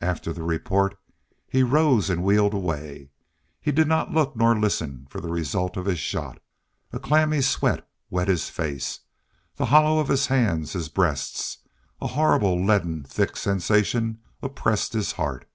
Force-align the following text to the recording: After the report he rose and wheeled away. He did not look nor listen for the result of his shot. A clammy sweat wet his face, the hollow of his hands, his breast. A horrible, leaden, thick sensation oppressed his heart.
After 0.00 0.32
the 0.32 0.44
report 0.44 0.96
he 1.46 1.62
rose 1.62 2.08
and 2.08 2.24
wheeled 2.24 2.54
away. 2.54 3.10
He 3.60 3.70
did 3.70 3.86
not 3.86 4.10
look 4.10 4.34
nor 4.34 4.58
listen 4.58 5.06
for 5.10 5.20
the 5.20 5.28
result 5.28 5.76
of 5.76 5.84
his 5.84 5.98
shot. 5.98 6.40
A 6.90 6.98
clammy 6.98 7.42
sweat 7.42 7.86
wet 8.08 8.28
his 8.28 8.48
face, 8.48 9.00
the 9.56 9.66
hollow 9.66 9.98
of 9.98 10.08
his 10.08 10.28
hands, 10.28 10.72
his 10.72 10.88
breast. 10.88 11.58
A 12.00 12.06
horrible, 12.06 12.58
leaden, 12.64 13.04
thick 13.04 13.36
sensation 13.36 14.20
oppressed 14.40 14.94
his 14.94 15.12
heart. 15.12 15.46